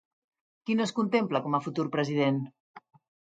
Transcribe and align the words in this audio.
Qui 0.69 0.77
no 0.77 0.85
es 0.87 0.93
contempla 0.99 1.41
com 1.43 1.59
a 1.59 1.61
futur 1.67 1.85
president? 1.97 2.41